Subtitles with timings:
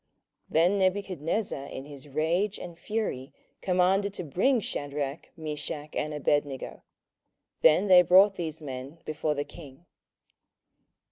[0.49, 6.81] 27:003:013 Then Nebuchadnezzar in his rage and fury commanded to bring Shadrach, Meshach, and Abednego.
[7.61, 9.85] Then they brought these men before the king.